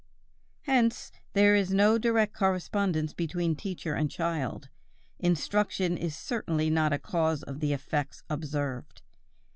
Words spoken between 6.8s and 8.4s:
a cause of the effects